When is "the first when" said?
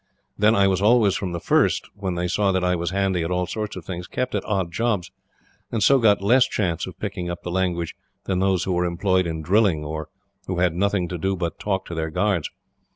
1.31-2.15